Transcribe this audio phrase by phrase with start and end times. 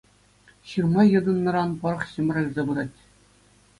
[0.69, 2.97] Ҫырма йӑтӑннӑран пӑрӑх ҫӗмӗрӗлсе пырать.